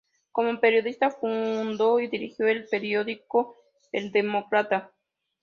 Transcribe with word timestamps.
Como 0.31 0.59
periodista 0.59 1.11
fundó 1.11 1.99
y 1.99 2.07
dirigió 2.07 2.47
el 2.47 2.65
periódico 2.65 3.61
El 3.91 4.11
Demócrata. 4.11 4.91